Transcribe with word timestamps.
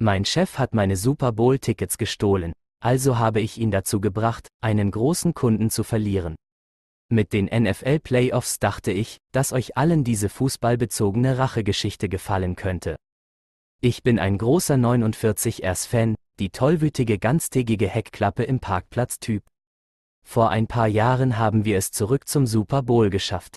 Mein 0.00 0.24
Chef 0.24 0.58
hat 0.58 0.74
meine 0.74 0.96
Super 0.96 1.32
Bowl-Tickets 1.32 1.98
gestohlen, 1.98 2.52
also 2.80 3.18
habe 3.18 3.40
ich 3.40 3.58
ihn 3.58 3.70
dazu 3.70 4.00
gebracht, 4.00 4.48
einen 4.60 4.90
großen 4.90 5.34
Kunden 5.34 5.70
zu 5.70 5.84
verlieren. 5.84 6.34
Mit 7.10 7.32
den 7.32 7.46
NFL-Playoffs 7.46 8.58
dachte 8.58 8.90
ich, 8.90 9.18
dass 9.32 9.52
euch 9.52 9.76
allen 9.76 10.02
diese 10.02 10.28
fußballbezogene 10.28 11.38
Rachegeschichte 11.38 12.08
gefallen 12.08 12.56
könnte. 12.56 12.96
Ich 13.80 14.02
bin 14.02 14.18
ein 14.18 14.38
großer 14.38 14.74
49ers-Fan, 14.74 16.16
die 16.40 16.50
tollwütige 16.50 17.18
ganztägige 17.18 17.88
Heckklappe 17.88 18.42
im 18.42 18.58
Parkplatz-Typ. 18.58 19.44
Vor 20.26 20.50
ein 20.50 20.66
paar 20.66 20.88
Jahren 20.88 21.38
haben 21.38 21.64
wir 21.64 21.78
es 21.78 21.90
zurück 21.90 22.26
zum 22.26 22.46
Super 22.46 22.82
Bowl 22.82 23.10
geschafft. 23.10 23.56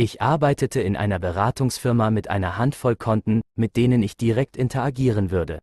Ich 0.00 0.22
arbeitete 0.22 0.80
in 0.80 0.96
einer 0.96 1.18
Beratungsfirma 1.18 2.12
mit 2.12 2.30
einer 2.30 2.56
Handvoll 2.56 2.94
Konten, 2.94 3.40
mit 3.56 3.74
denen 3.74 4.00
ich 4.00 4.16
direkt 4.16 4.56
interagieren 4.56 5.32
würde. 5.32 5.58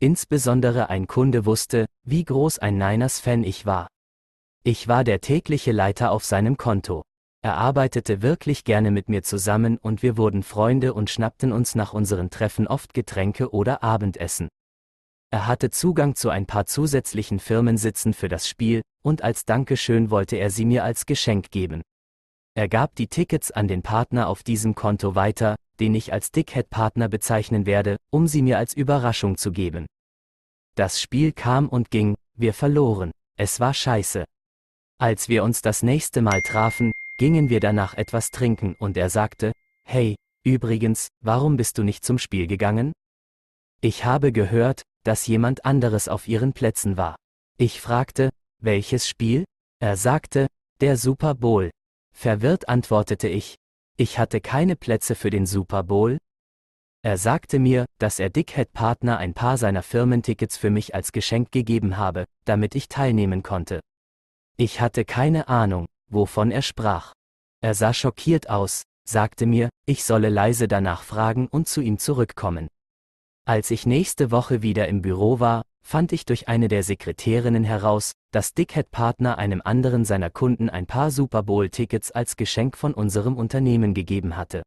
Insbesondere 0.00 0.90
ein 0.90 1.06
Kunde 1.06 1.46
wusste, 1.46 1.86
wie 2.02 2.24
groß 2.24 2.58
ein 2.58 2.78
Niners-Fan 2.78 3.44
ich 3.44 3.64
war. 3.64 3.86
Ich 4.64 4.88
war 4.88 5.04
der 5.04 5.20
tägliche 5.20 5.70
Leiter 5.70 6.10
auf 6.10 6.24
seinem 6.24 6.56
Konto. 6.56 7.04
Er 7.42 7.56
arbeitete 7.56 8.22
wirklich 8.22 8.64
gerne 8.64 8.90
mit 8.90 9.08
mir 9.08 9.22
zusammen 9.22 9.78
und 9.78 10.02
wir 10.02 10.16
wurden 10.16 10.42
Freunde 10.42 10.92
und 10.92 11.08
schnappten 11.08 11.52
uns 11.52 11.76
nach 11.76 11.94
unseren 11.94 12.30
Treffen 12.30 12.66
oft 12.66 12.92
Getränke 12.92 13.52
oder 13.52 13.84
Abendessen. 13.84 14.48
Er 15.30 15.46
hatte 15.46 15.70
Zugang 15.70 16.16
zu 16.16 16.28
ein 16.28 16.46
paar 16.46 16.66
zusätzlichen 16.66 17.38
Firmensitzen 17.38 18.14
für 18.14 18.28
das 18.28 18.48
Spiel, 18.48 18.82
und 19.02 19.22
als 19.22 19.44
Dankeschön 19.44 20.10
wollte 20.10 20.38
er 20.38 20.50
sie 20.50 20.64
mir 20.64 20.82
als 20.82 21.06
Geschenk 21.06 21.52
geben. 21.52 21.82
Er 22.56 22.68
gab 22.68 22.94
die 22.94 23.08
Tickets 23.08 23.50
an 23.50 23.66
den 23.66 23.82
Partner 23.82 24.28
auf 24.28 24.44
diesem 24.44 24.76
Konto 24.76 25.16
weiter, 25.16 25.56
den 25.80 25.94
ich 25.94 26.12
als 26.12 26.30
Dickhead-Partner 26.30 27.08
bezeichnen 27.08 27.66
werde, 27.66 27.96
um 28.10 28.28
sie 28.28 28.42
mir 28.42 28.58
als 28.58 28.74
Überraschung 28.74 29.36
zu 29.36 29.50
geben. 29.50 29.86
Das 30.76 31.00
Spiel 31.00 31.32
kam 31.32 31.68
und 31.68 31.90
ging, 31.90 32.14
wir 32.36 32.54
verloren, 32.54 33.10
es 33.36 33.58
war 33.58 33.74
scheiße. 33.74 34.24
Als 34.98 35.28
wir 35.28 35.42
uns 35.42 35.62
das 35.62 35.82
nächste 35.82 36.22
Mal 36.22 36.40
trafen, 36.42 36.92
gingen 37.18 37.48
wir 37.48 37.58
danach 37.58 37.94
etwas 37.94 38.30
trinken 38.30 38.76
und 38.78 38.96
er 38.96 39.10
sagte, 39.10 39.52
hey, 39.84 40.14
übrigens, 40.44 41.08
warum 41.20 41.56
bist 41.56 41.78
du 41.78 41.82
nicht 41.82 42.04
zum 42.04 42.18
Spiel 42.18 42.46
gegangen? 42.46 42.92
Ich 43.80 44.04
habe 44.04 44.30
gehört, 44.30 44.82
dass 45.02 45.26
jemand 45.26 45.64
anderes 45.64 46.08
auf 46.08 46.28
ihren 46.28 46.52
Plätzen 46.52 46.96
war. 46.96 47.16
Ich 47.58 47.80
fragte, 47.80 48.30
welches 48.60 49.08
Spiel? 49.08 49.44
Er 49.80 49.96
sagte, 49.96 50.46
der 50.80 50.96
Super 50.96 51.34
Bowl. 51.34 51.70
Verwirrt 52.14 52.68
antwortete 52.68 53.28
ich, 53.28 53.56
ich 53.96 54.18
hatte 54.18 54.40
keine 54.40 54.76
Plätze 54.76 55.14
für 55.14 55.30
den 55.30 55.46
Super 55.46 55.82
Bowl. 55.82 56.18
Er 57.02 57.18
sagte 57.18 57.58
mir, 57.58 57.84
dass 57.98 58.18
er 58.18 58.30
Dickhead 58.30 58.72
Partner 58.72 59.18
ein 59.18 59.34
paar 59.34 59.58
seiner 59.58 59.82
Firmentickets 59.82 60.56
für 60.56 60.70
mich 60.70 60.94
als 60.94 61.12
Geschenk 61.12 61.52
gegeben 61.52 61.98
habe, 61.98 62.24
damit 62.44 62.74
ich 62.74 62.88
teilnehmen 62.88 63.42
konnte. 63.42 63.80
Ich 64.56 64.80
hatte 64.80 65.04
keine 65.04 65.48
Ahnung, 65.48 65.86
wovon 66.10 66.50
er 66.50 66.62
sprach. 66.62 67.12
Er 67.60 67.74
sah 67.74 67.92
schockiert 67.92 68.48
aus, 68.48 68.84
sagte 69.06 69.46
mir, 69.46 69.68
ich 69.84 70.04
solle 70.04 70.28
leise 70.28 70.66
danach 70.66 71.02
fragen 71.02 71.46
und 71.46 71.68
zu 71.68 71.82
ihm 71.82 71.98
zurückkommen. 71.98 72.68
Als 73.46 73.70
ich 73.70 73.84
nächste 73.84 74.30
Woche 74.30 74.62
wieder 74.62 74.88
im 74.88 75.02
Büro 75.02 75.40
war, 75.40 75.64
fand 75.86 76.12
ich 76.12 76.24
durch 76.24 76.48
eine 76.48 76.68
der 76.68 76.82
Sekretärinnen 76.82 77.62
heraus, 77.62 78.12
dass 78.32 78.54
Dickhead 78.54 78.90
Partner 78.90 79.38
einem 79.38 79.62
anderen 79.64 80.04
seiner 80.04 80.30
Kunden 80.30 80.68
ein 80.68 80.86
paar 80.86 81.10
Super 81.10 81.42
Bowl-Tickets 81.42 82.10
als 82.10 82.36
Geschenk 82.36 82.76
von 82.76 82.94
unserem 82.94 83.36
Unternehmen 83.36 83.94
gegeben 83.94 84.36
hatte. 84.36 84.62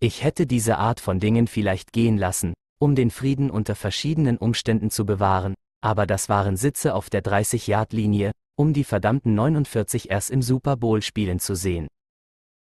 Ich 0.00 0.22
hätte 0.22 0.46
diese 0.46 0.76
Art 0.78 1.00
von 1.00 1.20
Dingen 1.20 1.46
vielleicht 1.46 1.92
gehen 1.92 2.18
lassen, 2.18 2.52
um 2.78 2.94
den 2.94 3.10
Frieden 3.10 3.50
unter 3.50 3.74
verschiedenen 3.74 4.36
Umständen 4.36 4.90
zu 4.90 5.06
bewahren, 5.06 5.54
aber 5.80 6.06
das 6.06 6.28
waren 6.28 6.56
Sitze 6.56 6.94
auf 6.94 7.08
der 7.08 7.22
30-Yard-Linie, 7.22 8.32
um 8.56 8.72
die 8.72 8.84
verdammten 8.84 9.34
49 9.34 10.10
erst 10.10 10.30
im 10.30 10.42
Super 10.42 10.76
Bowl 10.76 11.00
spielen 11.00 11.38
zu 11.38 11.54
sehen. 11.54 11.88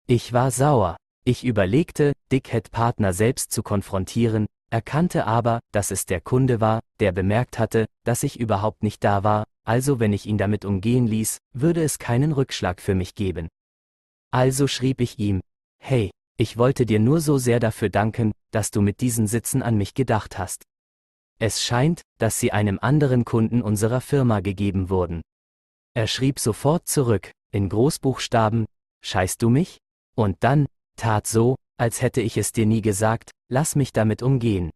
Ich 0.07 0.33
war 0.33 0.51
sauer. 0.51 0.97
Ich 1.23 1.45
überlegte, 1.45 2.13
Dickhead 2.31 2.71
Partner 2.71 3.13
selbst 3.13 3.51
zu 3.51 3.61
konfrontieren, 3.61 4.47
erkannte 4.69 5.25
aber, 5.25 5.59
dass 5.71 5.91
es 5.91 6.05
der 6.05 6.21
Kunde 6.21 6.61
war, 6.61 6.81
der 6.99 7.11
bemerkt 7.11 7.59
hatte, 7.59 7.85
dass 8.03 8.23
ich 8.23 8.39
überhaupt 8.39 8.83
nicht 8.83 9.03
da 9.03 9.23
war, 9.23 9.45
also 9.65 9.99
wenn 9.99 10.13
ich 10.13 10.25
ihn 10.25 10.37
damit 10.37 10.65
umgehen 10.65 11.07
ließ, 11.07 11.37
würde 11.53 11.83
es 11.83 11.99
keinen 11.99 12.31
Rückschlag 12.31 12.81
für 12.81 12.95
mich 12.95 13.15
geben. 13.15 13.47
Also 14.31 14.67
schrieb 14.67 15.01
ich 15.01 15.19
ihm, 15.19 15.41
hey, 15.79 16.11
ich 16.37 16.57
wollte 16.57 16.85
dir 16.85 16.99
nur 16.99 17.19
so 17.19 17.37
sehr 17.37 17.59
dafür 17.59 17.89
danken, 17.89 18.31
dass 18.51 18.71
du 18.71 18.81
mit 18.81 19.01
diesen 19.01 19.27
Sitzen 19.27 19.61
an 19.61 19.77
mich 19.77 19.93
gedacht 19.93 20.37
hast. 20.37 20.63
Es 21.39 21.63
scheint, 21.63 22.01
dass 22.17 22.39
sie 22.39 22.51
einem 22.51 22.79
anderen 22.81 23.25
Kunden 23.25 23.61
unserer 23.61 24.01
Firma 24.01 24.39
gegeben 24.39 24.89
wurden. 24.89 25.21
Er 25.93 26.07
schrieb 26.07 26.39
sofort 26.39 26.87
zurück, 26.87 27.31
in 27.51 27.69
Großbuchstaben, 27.69 28.65
scheißt 29.03 29.41
du 29.41 29.49
mich? 29.49 29.79
Und 30.15 30.43
dann, 30.43 30.67
tat 30.95 31.27
so, 31.27 31.55
als 31.79 32.01
hätte 32.01 32.21
ich 32.21 32.37
es 32.37 32.51
dir 32.51 32.65
nie 32.65 32.81
gesagt, 32.81 33.31
lass 33.47 33.75
mich 33.75 33.93
damit 33.93 34.21
umgehen. 34.21 34.71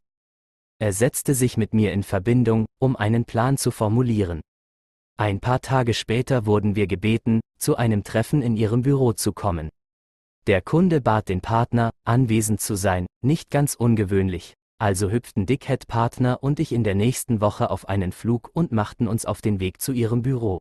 Er 0.79 0.93
setzte 0.93 1.35
sich 1.35 1.57
mit 1.57 1.73
mir 1.73 1.91
in 1.91 2.03
Verbindung, 2.03 2.65
um 2.79 2.95
einen 2.95 3.25
Plan 3.25 3.57
zu 3.57 3.71
formulieren. 3.71 4.41
Ein 5.17 5.39
paar 5.39 5.61
Tage 5.61 5.93
später 5.93 6.45
wurden 6.45 6.75
wir 6.75 6.87
gebeten, 6.87 7.41
zu 7.59 7.75
einem 7.75 8.03
Treffen 8.03 8.41
in 8.41 8.55
ihrem 8.55 8.81
Büro 8.81 9.13
zu 9.13 9.33
kommen. 9.33 9.69
Der 10.47 10.61
Kunde 10.61 11.01
bat 11.01 11.29
den 11.29 11.41
Partner, 11.41 11.91
anwesend 12.03 12.59
zu 12.59 12.75
sein, 12.75 13.05
nicht 13.21 13.49
ganz 13.49 13.75
ungewöhnlich, 13.75 14.53
also 14.79 15.11
hüpften 15.11 15.45
Dickhead 15.45 15.87
Partner 15.87 16.41
und 16.41 16.59
ich 16.59 16.71
in 16.71 16.83
der 16.83 16.95
nächsten 16.95 17.39
Woche 17.41 17.69
auf 17.69 17.87
einen 17.87 18.11
Flug 18.11 18.49
und 18.53 18.71
machten 18.71 19.07
uns 19.07 19.25
auf 19.25 19.41
den 19.41 19.59
Weg 19.59 19.79
zu 19.79 19.91
ihrem 19.91 20.21
Büro. 20.21 20.59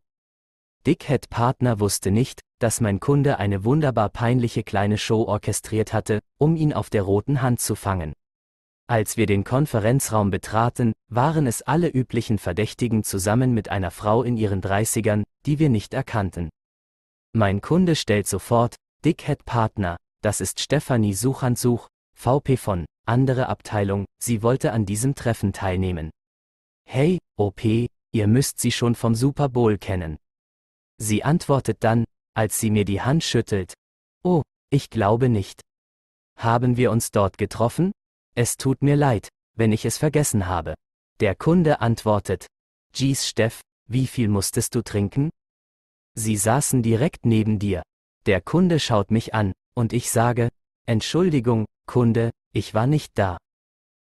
Dickhead 0.84 1.30
Partner 1.30 1.78
wusste 1.78 2.10
nicht, 2.10 2.40
dass 2.58 2.80
mein 2.80 2.98
Kunde 2.98 3.38
eine 3.38 3.64
wunderbar 3.64 4.08
peinliche 4.08 4.64
kleine 4.64 4.98
Show 4.98 5.22
orchestriert 5.22 5.92
hatte, 5.92 6.20
um 6.38 6.56
ihn 6.56 6.72
auf 6.72 6.90
der 6.90 7.02
roten 7.02 7.40
Hand 7.40 7.60
zu 7.60 7.76
fangen. 7.76 8.14
Als 8.88 9.16
wir 9.16 9.26
den 9.26 9.44
Konferenzraum 9.44 10.30
betraten, 10.30 10.92
waren 11.08 11.46
es 11.46 11.62
alle 11.62 11.88
üblichen 11.88 12.38
Verdächtigen 12.38 13.04
zusammen 13.04 13.54
mit 13.54 13.68
einer 13.68 13.92
Frau 13.92 14.24
in 14.24 14.36
ihren 14.36 14.60
Dreißigern, 14.60 15.22
die 15.46 15.60
wir 15.60 15.68
nicht 15.68 15.94
erkannten. 15.94 16.50
Mein 17.32 17.60
Kunde 17.60 17.94
stellt 17.94 18.26
sofort, 18.26 18.74
Dickhead 19.04 19.44
Partner, 19.44 19.96
das 20.20 20.40
ist 20.40 20.60
Stefanie 20.60 21.14
Suchandsuch, 21.14 21.86
VP 22.14 22.56
von, 22.56 22.86
andere 23.06 23.48
Abteilung, 23.48 24.04
sie 24.20 24.42
wollte 24.42 24.72
an 24.72 24.84
diesem 24.84 25.14
Treffen 25.14 25.52
teilnehmen. 25.52 26.10
Hey, 26.84 27.18
OP, 27.38 27.64
ihr 27.64 28.26
müsst 28.26 28.58
sie 28.58 28.72
schon 28.72 28.96
vom 28.96 29.14
Super 29.14 29.48
Bowl 29.48 29.78
kennen. 29.78 30.18
Sie 31.02 31.24
antwortet 31.24 31.78
dann, 31.80 32.04
als 32.32 32.60
sie 32.60 32.70
mir 32.70 32.84
die 32.84 33.00
Hand 33.00 33.24
schüttelt. 33.24 33.74
Oh, 34.22 34.42
ich 34.70 34.88
glaube 34.88 35.28
nicht. 35.28 35.60
Haben 36.38 36.76
wir 36.76 36.92
uns 36.92 37.10
dort 37.10 37.38
getroffen? 37.38 37.90
Es 38.36 38.56
tut 38.56 38.82
mir 38.82 38.94
leid, 38.94 39.28
wenn 39.56 39.72
ich 39.72 39.84
es 39.84 39.98
vergessen 39.98 40.46
habe. 40.46 40.74
Der 41.18 41.34
Kunde 41.34 41.80
antwortet. 41.80 42.46
Jeez 42.94 43.26
Steff, 43.26 43.62
wie 43.88 44.06
viel 44.06 44.28
musstest 44.28 44.76
du 44.76 44.82
trinken? 44.82 45.30
Sie 46.14 46.36
saßen 46.36 46.84
direkt 46.84 47.26
neben 47.26 47.58
dir. 47.58 47.82
Der 48.26 48.40
Kunde 48.40 48.78
schaut 48.78 49.10
mich 49.10 49.34
an, 49.34 49.54
und 49.74 49.92
ich 49.92 50.08
sage, 50.08 50.50
Entschuldigung, 50.86 51.66
Kunde, 51.86 52.30
ich 52.52 52.74
war 52.74 52.86
nicht 52.86 53.18
da. 53.18 53.38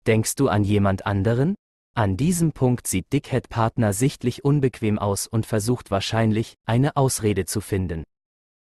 Denkst 0.06 0.34
du 0.34 0.48
an 0.48 0.62
jemand 0.62 1.06
anderen? 1.06 1.54
An 1.94 2.16
diesem 2.16 2.52
Punkt 2.52 2.86
sieht 2.86 3.12
Dickhead 3.12 3.50
Partner 3.50 3.92
sichtlich 3.92 4.46
unbequem 4.46 4.98
aus 4.98 5.26
und 5.26 5.44
versucht 5.44 5.90
wahrscheinlich, 5.90 6.54
eine 6.64 6.96
Ausrede 6.96 7.44
zu 7.44 7.60
finden. 7.60 8.04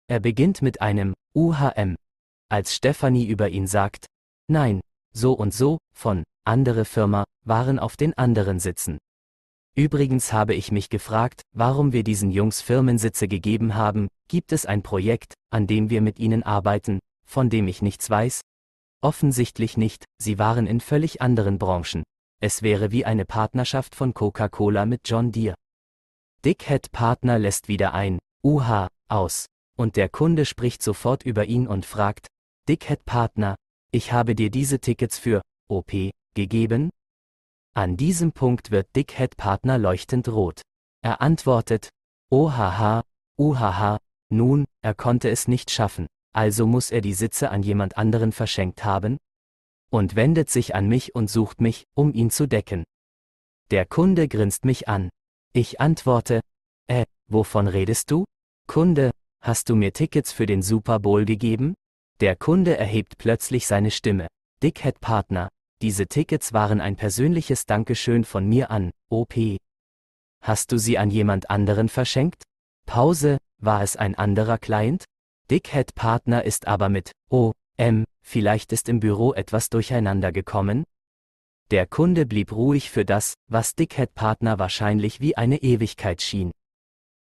Er 0.09 0.19
beginnt 0.19 0.63
mit 0.63 0.81
einem 0.81 1.13
UHM. 1.35 1.97
Als 2.49 2.75
Stephanie 2.75 3.27
über 3.27 3.51
ihn 3.51 3.67
sagt, 3.67 4.07
nein, 4.49 4.81
so 5.13 5.35
und 5.35 5.53
so, 5.53 5.77
von 5.95 6.25
andere 6.47 6.87
Firma, 6.87 7.25
waren 7.45 7.79
auf 7.79 7.99
den 7.99 8.17
anderen 8.17 8.59
Sitzen. 8.59 8.97
Übrigens 9.75 10.33
habe 10.33 10.55
ich 10.55 10.73
mich 10.73 10.89
gefragt, 10.89 11.43
warum 11.53 11.93
wir 11.93 12.05
diesen 12.05 12.31
Jungs 12.31 12.63
Firmensitze 12.63 13.29
gegeben 13.29 13.75
haben, 13.75 14.09
gibt 14.29 14.53
es 14.53 14.65
ein 14.65 14.83
Projekt, 14.83 15.35
an 15.51 15.67
dem 15.67 15.91
wir 15.91 16.01
mit 16.01 16.19
ihnen 16.19 16.43
arbeiten, 16.43 16.99
von 17.27 17.51
dem 17.51 17.69
ich 17.69 17.83
nichts 17.83 18.09
weiß? 18.09 18.41
Offensichtlich 19.03 19.77
nicht, 19.77 20.07
sie 20.19 20.39
waren 20.39 20.67
in 20.67 20.81
völlig 20.81 21.21
anderen 21.21 21.59
Branchen. 21.59 22.05
Es 22.45 22.63
wäre 22.63 22.91
wie 22.91 23.05
eine 23.05 23.25
Partnerschaft 23.25 23.95
von 23.95 24.15
Coca-Cola 24.15 24.85
mit 24.85 25.03
John 25.05 25.31
Deere. 25.31 25.55
Dickhead 26.45 26.91
Partner 26.91 27.39
lässt 27.39 27.69
wieder 27.69 27.95
ein, 27.95 28.19
UH, 28.45 28.89
aus. 29.09 29.47
Und 29.79 29.95
der 29.95 30.09
Kunde 30.09 30.45
spricht 30.45 30.83
sofort 30.83 31.23
über 31.23 31.45
ihn 31.45 31.69
und 31.69 31.87
fragt, 31.87 32.27
Dickhead 32.69 33.05
Partner, 33.05 33.55
ich 33.93 34.13
habe 34.13 34.35
dir 34.35 34.51
diese 34.51 34.81
Tickets 34.81 35.21
für 35.21 35.41
OP 35.71 35.93
gegeben? 36.35 36.91
An 37.75 37.97
diesem 37.97 38.33
Punkt 38.33 38.73
wird 38.73 38.89
Dickhead 38.97 39.37
Partner 39.37 39.79
leuchtend 39.79 40.29
rot. 40.29 40.63
Er 41.01 41.23
antwortet, 41.23 41.91
OHH, 42.29 43.03
UHH, 43.39 43.99
nun, 44.31 44.65
er 44.81 44.95
konnte 44.95 45.31
es 45.31 45.47
nicht 45.47 45.71
schaffen, 45.71 46.09
also 46.35 46.67
muss 46.67 46.91
er 46.91 47.03
die 47.03 47.15
Sitze 47.15 47.51
an 47.51 47.63
jemand 47.63 47.97
anderen 47.97 48.33
verschenkt 48.33 48.85
haben? 48.85 49.19
Und 49.93 50.17
wendet 50.17 50.49
sich 50.49 50.75
an 50.75 50.89
mich 50.89 51.15
und 51.15 51.29
sucht 51.29 51.61
mich, 51.61 51.87
um 51.95 52.15
ihn 52.15 52.31
zu 52.31 52.49
decken. 52.49 52.85
Der 53.71 53.85
Kunde 53.85 54.27
grinst 54.27 54.65
mich 54.65 54.89
an. 54.89 55.11
Ich 55.53 55.81
antworte, 55.81 56.41
äh, 56.87 57.05
wovon 57.29 57.69
redest 57.69 58.11
du? 58.11 58.25
Kunde, 58.67 59.11
hast 59.43 59.69
du 59.69 59.77
mir 59.77 59.93
Tickets 59.93 60.33
für 60.33 60.47
den 60.47 60.63
Super 60.63 60.99
Bowl 60.99 61.27
gegeben? 61.27 61.75
Der 62.21 62.37
Kunde 62.37 62.77
erhebt 62.77 63.19
plötzlich 63.19 63.67
seine 63.67 63.91
Stimme. 63.91 64.29
Dickhead 64.63 65.01
Partner, 65.01 65.51
diese 65.83 66.07
Tickets 66.07 66.55
waren 66.55 66.81
ein 66.81 66.97
persönliches 66.97 67.67
Dankeschön 67.67 68.25
von 68.25 68.49
mir 68.49 68.71
an, 68.71 68.93
OP. 69.11 69.35
Hast 70.41 70.73
du 70.73 70.79
sie 70.79 70.97
an 70.97 71.11
jemand 71.11 71.51
anderen 71.51 71.91
verschenkt? 71.91 72.45
Pause, 72.87 73.39
war 73.59 73.83
es 73.83 73.97
ein 73.97 74.15
anderer 74.15 74.57
Client? 74.57 75.05
Dickhead 75.51 75.95
Partner 75.95 76.45
ist 76.45 76.67
aber 76.67 76.89
mit 76.89 77.13
O, 77.31 77.53
M, 77.77 78.05
vielleicht 78.23 78.73
ist 78.73 78.89
im 78.89 79.01
Büro 79.01 79.33
etwas 79.35 79.69
durcheinander 79.71 80.33
gekommen? 80.33 80.85
Der 81.71 81.87
Kunde 81.87 82.27
blieb 82.27 82.53
ruhig 82.53 82.91
für 82.91 83.05
das, 83.05 83.35
was 83.49 83.75
Dickhead 83.75 84.15
Partner 84.15 84.59
wahrscheinlich 84.59 85.21
wie 85.21 85.37
eine 85.37 85.63
Ewigkeit 85.63 86.21
schien. 86.21 86.51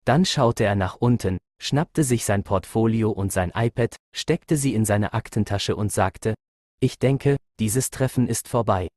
Dann 0.06 0.25
schaute 0.25 0.63
er 0.63 0.75
nach 0.75 0.96
unten, 0.96 1.38
schnappte 1.62 2.04
sich 2.04 2.25
sein 2.25 2.44
Portfolio 2.44 3.12
und 3.12 3.31
sein 3.31 3.51
iPad, 3.54 3.96
steckte 4.12 4.57
sie 4.57 4.74
in 4.74 4.86
seine 4.86 5.13
Aktentasche 5.13 5.75
und 5.75 5.92
sagte, 5.92 6.34
ich 6.80 6.98
denke, 6.98 7.38
dieses 7.60 7.92
Treffen 7.92 8.28
ist 8.28 8.48
vorbei. 8.48 8.88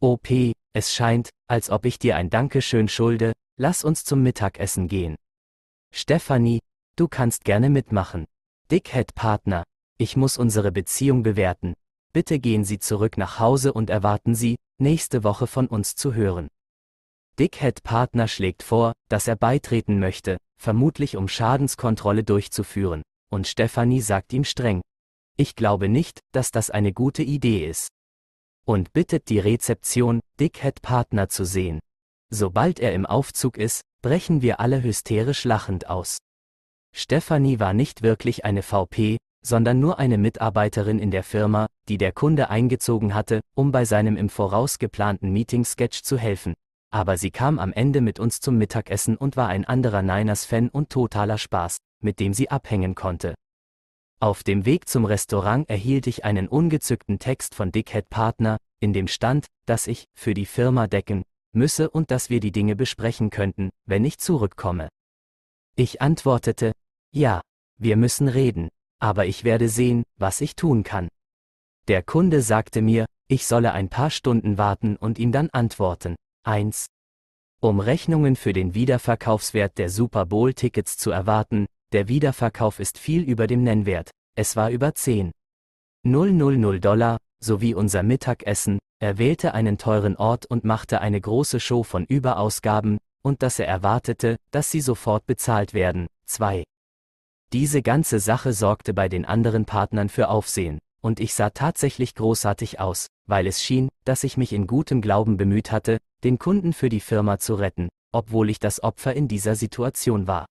OP, 0.00 0.28
es 0.74 0.92
scheint, 0.92 1.30
als 1.46 1.70
ob 1.70 1.86
ich 1.86 1.98
dir 1.98 2.16
ein 2.16 2.28
Dankeschön 2.28 2.88
schulde, 2.88 3.32
lass 3.56 3.82
uns 3.82 4.04
zum 4.04 4.22
Mittagessen 4.22 4.88
gehen. 4.88 5.16
Stephanie, 5.94 6.60
du 6.96 7.08
kannst 7.08 7.44
gerne 7.44 7.70
mitmachen. 7.70 8.26
Dickhead 8.70 9.14
Partner, 9.14 9.64
ich 9.98 10.16
muss 10.16 10.38
unsere 10.38 10.72
Beziehung 10.72 11.22
bewerten. 11.22 11.74
Bitte 12.12 12.38
gehen 12.38 12.64
Sie 12.64 12.78
zurück 12.78 13.18
nach 13.18 13.38
Hause 13.38 13.72
und 13.72 13.90
erwarten 13.90 14.34
Sie, 14.34 14.56
nächste 14.78 15.24
Woche 15.24 15.46
von 15.46 15.66
uns 15.66 15.96
zu 15.96 16.14
hören. 16.14 16.48
Dickhead 17.38 17.82
Partner 17.82 18.28
schlägt 18.28 18.62
vor, 18.62 18.92
dass 19.08 19.28
er 19.28 19.36
beitreten 19.36 19.98
möchte, 19.98 20.38
vermutlich 20.58 21.16
um 21.16 21.28
Schadenskontrolle 21.28 22.24
durchzuführen, 22.24 23.02
und 23.30 23.46
Stephanie 23.46 24.00
sagt 24.00 24.32
ihm 24.32 24.44
streng. 24.44 24.80
Ich 25.36 25.54
glaube 25.54 25.88
nicht, 25.88 26.20
dass 26.32 26.50
das 26.50 26.70
eine 26.70 26.92
gute 26.94 27.22
Idee 27.22 27.66
ist. 27.68 27.88
Und 28.64 28.92
bittet 28.94 29.28
die 29.28 29.38
Rezeption, 29.38 30.20
Dickhead 30.40 30.80
Partner 30.80 31.28
zu 31.28 31.44
sehen. 31.44 31.80
Sobald 32.30 32.80
er 32.80 32.94
im 32.94 33.04
Aufzug 33.04 33.58
ist, 33.58 33.82
brechen 34.00 34.40
wir 34.40 34.60
alle 34.60 34.82
hysterisch 34.82 35.44
lachend 35.44 35.88
aus. 35.88 36.18
Stephanie 36.94 37.60
war 37.60 37.74
nicht 37.74 38.02
wirklich 38.02 38.46
eine 38.46 38.62
VP, 38.62 39.18
sondern 39.46 39.78
nur 39.78 40.00
eine 40.00 40.18
Mitarbeiterin 40.18 40.98
in 40.98 41.12
der 41.12 41.22
Firma, 41.22 41.68
die 41.88 41.98
der 41.98 42.10
Kunde 42.10 42.50
eingezogen 42.50 43.14
hatte, 43.14 43.40
um 43.54 43.70
bei 43.70 43.84
seinem 43.84 44.16
im 44.16 44.28
Voraus 44.28 44.78
geplanten 44.80 45.30
Meeting-Sketch 45.32 46.02
zu 46.02 46.18
helfen. 46.18 46.54
Aber 46.90 47.16
sie 47.16 47.30
kam 47.30 47.60
am 47.60 47.72
Ende 47.72 48.00
mit 48.00 48.18
uns 48.18 48.40
zum 48.40 48.58
Mittagessen 48.58 49.16
und 49.16 49.36
war 49.36 49.48
ein 49.48 49.64
anderer 49.64 50.02
Niners-Fan 50.02 50.68
und 50.68 50.90
totaler 50.90 51.38
Spaß, 51.38 51.78
mit 52.02 52.18
dem 52.18 52.34
sie 52.34 52.50
abhängen 52.50 52.96
konnte. 52.96 53.34
Auf 54.18 54.42
dem 54.42 54.64
Weg 54.64 54.88
zum 54.88 55.04
Restaurant 55.04 55.68
erhielt 55.70 56.06
ich 56.06 56.24
einen 56.24 56.48
ungezückten 56.48 57.18
Text 57.18 57.54
von 57.54 57.70
Dickhead 57.70 58.08
Partner, 58.08 58.56
in 58.80 58.92
dem 58.92 59.06
stand, 59.06 59.46
dass 59.66 59.86
ich 59.86 60.06
für 60.18 60.34
die 60.34 60.46
Firma 60.46 60.88
decken 60.88 61.22
müsse 61.52 61.88
und 61.88 62.10
dass 62.10 62.30
wir 62.30 62.40
die 62.40 62.52
Dinge 62.52 62.74
besprechen 62.74 63.30
könnten, 63.30 63.70
wenn 63.84 64.04
ich 64.04 64.18
zurückkomme. 64.18 64.88
Ich 65.76 66.02
antwortete, 66.02 66.72
ja, 67.12 67.42
wir 67.78 67.96
müssen 67.96 68.28
reden, 68.28 68.70
aber 68.98 69.26
ich 69.26 69.44
werde 69.44 69.68
sehen, 69.68 70.04
was 70.16 70.40
ich 70.40 70.56
tun 70.56 70.82
kann. 70.82 71.08
Der 71.88 72.02
Kunde 72.02 72.42
sagte 72.42 72.82
mir, 72.82 73.06
ich 73.28 73.46
solle 73.46 73.72
ein 73.72 73.88
paar 73.88 74.10
Stunden 74.10 74.58
warten 74.58 74.96
und 74.96 75.18
ihm 75.18 75.32
dann 75.32 75.50
antworten. 75.50 76.16
1. 76.44 76.86
Um 77.60 77.80
Rechnungen 77.80 78.36
für 78.36 78.52
den 78.52 78.74
Wiederverkaufswert 78.74 79.78
der 79.78 79.90
Super 79.90 80.26
Bowl-Tickets 80.26 80.96
zu 80.96 81.10
erwarten, 81.10 81.66
der 81.92 82.08
Wiederverkauf 82.08 82.80
ist 82.80 82.98
viel 82.98 83.22
über 83.22 83.46
dem 83.46 83.62
Nennwert, 83.62 84.10
es 84.34 84.56
war 84.56 84.70
über 84.70 84.94
10. 84.94 85.32
000 86.04 86.78
Dollar, 86.78 87.18
sowie 87.42 87.74
unser 87.74 88.02
Mittagessen, 88.02 88.78
er 88.98 89.18
wählte 89.18 89.54
einen 89.54 89.78
teuren 89.78 90.16
Ort 90.16 90.46
und 90.46 90.64
machte 90.64 91.00
eine 91.00 91.20
große 91.20 91.60
Show 91.60 91.82
von 91.82 92.04
Überausgaben, 92.04 92.98
und 93.22 93.42
dass 93.42 93.58
er 93.58 93.66
erwartete, 93.66 94.36
dass 94.50 94.70
sie 94.70 94.80
sofort 94.80 95.26
bezahlt 95.26 95.74
werden. 95.74 96.06
2. 96.26 96.64
Diese 97.52 97.80
ganze 97.80 98.18
Sache 98.18 98.52
sorgte 98.52 98.92
bei 98.92 99.08
den 99.08 99.24
anderen 99.24 99.66
Partnern 99.66 100.08
für 100.08 100.28
Aufsehen, 100.28 100.78
und 101.00 101.20
ich 101.20 101.34
sah 101.34 101.50
tatsächlich 101.50 102.16
großartig 102.16 102.80
aus, 102.80 103.06
weil 103.26 103.46
es 103.46 103.62
schien, 103.62 103.88
dass 104.04 104.24
ich 104.24 104.36
mich 104.36 104.52
in 104.52 104.66
gutem 104.66 105.00
Glauben 105.00 105.36
bemüht 105.36 105.70
hatte, 105.70 105.98
den 106.24 106.38
Kunden 106.38 106.72
für 106.72 106.88
die 106.88 107.00
Firma 107.00 107.38
zu 107.38 107.54
retten, 107.54 107.88
obwohl 108.12 108.50
ich 108.50 108.58
das 108.58 108.82
Opfer 108.82 109.14
in 109.14 109.28
dieser 109.28 109.54
Situation 109.54 110.26
war. 110.26 110.46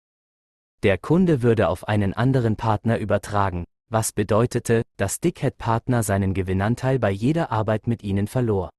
Der 0.83 0.97
Kunde 0.97 1.41
würde 1.41 1.67
auf 1.67 1.87
einen 1.87 2.13
anderen 2.13 2.55
Partner 2.55 2.97
übertragen, 2.97 3.65
was 3.89 4.13
bedeutete, 4.13 4.83
dass 4.97 5.19
Dickhead-Partner 5.19 6.03
seinen 6.03 6.33
Gewinnanteil 6.33 6.99
bei 6.99 7.11
jeder 7.11 7.51
Arbeit 7.51 7.87
mit 7.87 8.03
ihnen 8.03 8.27
verlor. 8.27 8.69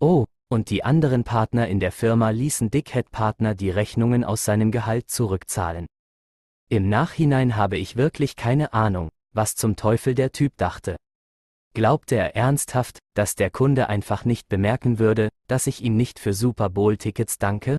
Oh, 0.00 0.26
und 0.48 0.70
die 0.70 0.84
anderen 0.84 1.24
Partner 1.24 1.66
in 1.68 1.80
der 1.80 1.92
Firma 1.92 2.30
ließen 2.30 2.70
Dickhead-Partner 2.70 3.54
die 3.54 3.70
Rechnungen 3.70 4.24
aus 4.24 4.44
seinem 4.44 4.70
Gehalt 4.70 5.10
zurückzahlen. 5.10 5.86
Im 6.70 6.90
Nachhinein 6.90 7.56
habe 7.56 7.78
ich 7.78 7.96
wirklich 7.96 8.36
keine 8.36 8.74
Ahnung, 8.74 9.08
was 9.32 9.54
zum 9.54 9.74
Teufel 9.74 10.14
der 10.14 10.32
Typ 10.32 10.54
dachte. 10.58 10.96
Glaubte 11.72 12.16
er 12.16 12.36
ernsthaft, 12.36 12.98
dass 13.14 13.34
der 13.34 13.50
Kunde 13.50 13.88
einfach 13.88 14.26
nicht 14.26 14.48
bemerken 14.48 14.98
würde, 14.98 15.30
dass 15.46 15.66
ich 15.66 15.82
ihm 15.82 15.96
nicht 15.96 16.18
für 16.18 16.34
Super 16.34 16.68
Bowl-Tickets 16.68 17.38
danke? 17.38 17.78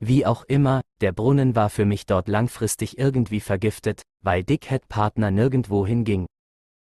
Wie 0.00 0.26
auch 0.26 0.44
immer, 0.44 0.82
der 1.00 1.12
Brunnen 1.12 1.56
war 1.56 1.70
für 1.70 1.86
mich 1.86 2.04
dort 2.04 2.28
langfristig 2.28 2.98
irgendwie 2.98 3.40
vergiftet, 3.40 4.02
weil 4.20 4.44
Dickhead 4.44 4.86
Partner 4.88 5.30
nirgendwo 5.30 5.86
hinging. 5.86 6.26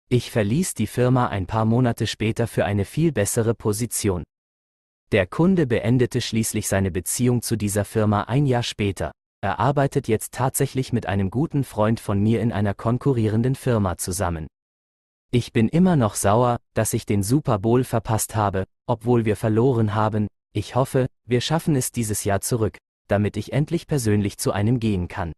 Ich 0.08 0.30
verließ 0.30 0.74
die 0.74 0.86
Firma 0.86 1.26
ein 1.26 1.46
paar 1.46 1.64
Monate 1.64 2.06
später 2.06 2.46
für 2.46 2.64
eine 2.64 2.84
viel 2.84 3.10
bessere 3.10 3.54
Position. 3.54 4.22
Der 5.10 5.26
Kunde 5.26 5.66
beendete 5.66 6.20
schließlich 6.20 6.68
seine 6.68 6.92
Beziehung 6.92 7.42
zu 7.42 7.56
dieser 7.56 7.84
Firma 7.84 8.22
ein 8.24 8.46
Jahr 8.46 8.62
später. 8.62 9.10
Er 9.42 9.58
arbeitet 9.58 10.06
jetzt 10.06 10.34
tatsächlich 10.34 10.92
mit 10.92 11.06
einem 11.06 11.30
guten 11.30 11.64
Freund 11.64 11.98
von 11.98 12.22
mir 12.22 12.42
in 12.42 12.52
einer 12.52 12.74
konkurrierenden 12.74 13.54
Firma 13.54 13.96
zusammen. 13.96 14.46
Ich 15.32 15.52
bin 15.52 15.68
immer 15.68 15.96
noch 15.96 16.14
sauer, 16.14 16.58
dass 16.74 16.92
ich 16.92 17.06
den 17.06 17.22
Super 17.22 17.58
Bowl 17.58 17.84
verpasst 17.84 18.36
habe, 18.36 18.64
obwohl 18.86 19.24
wir 19.24 19.36
verloren 19.36 19.94
haben. 19.94 20.28
Ich 20.52 20.74
hoffe, 20.74 21.06
wir 21.24 21.40
schaffen 21.40 21.74
es 21.74 21.90
dieses 21.90 22.24
Jahr 22.24 22.42
zurück, 22.42 22.76
damit 23.08 23.38
ich 23.38 23.54
endlich 23.54 23.86
persönlich 23.86 24.36
zu 24.36 24.52
einem 24.52 24.78
gehen 24.78 25.08
kann. 25.08 25.32